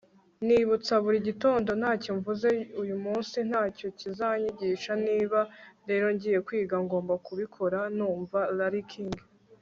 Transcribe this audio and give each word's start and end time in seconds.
ndibutsa 0.43 0.93
buri 1.03 1.17
gitondo: 1.29 1.69
ntacyo 1.79 2.11
mvuze 2.17 2.49
uyu 2.81 2.95
munsi 3.03 3.37
ntacyo 3.49 3.87
kizanyigisha. 3.99 4.91
niba 5.07 5.39
rero 5.89 6.05
ngiye 6.15 6.39
kwiga, 6.47 6.75
ngomba 6.85 7.13
kubikora 7.25 7.79
numva.- 7.97 8.39
larry 8.57 8.83
king 8.91 9.13